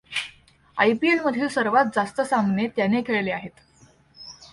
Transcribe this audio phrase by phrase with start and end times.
[0.77, 0.93] I.
[0.93, 1.07] P.
[1.07, 3.61] L मधील सर्वात जास्त सामने त्याने खेळले आहेत.